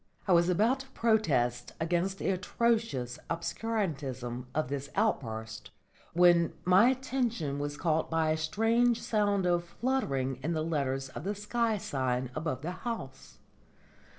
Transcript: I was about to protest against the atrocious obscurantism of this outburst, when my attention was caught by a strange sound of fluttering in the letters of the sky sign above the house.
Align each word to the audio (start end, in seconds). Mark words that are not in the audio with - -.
I 0.27 0.31
was 0.31 0.49
about 0.49 0.79
to 0.79 0.87
protest 0.89 1.73
against 1.79 2.17
the 2.17 2.29
atrocious 2.29 3.19
obscurantism 3.29 4.47
of 4.55 4.67
this 4.67 4.89
outburst, 4.95 5.69
when 6.13 6.53
my 6.65 6.87
attention 6.89 7.59
was 7.59 7.77
caught 7.77 8.09
by 8.09 8.31
a 8.31 8.37
strange 8.37 8.99
sound 8.99 9.45
of 9.45 9.63
fluttering 9.63 10.39
in 10.41 10.53
the 10.53 10.63
letters 10.63 11.09
of 11.09 11.23
the 11.23 11.35
sky 11.35 11.77
sign 11.77 12.31
above 12.35 12.63
the 12.63 12.71
house. 12.81 13.37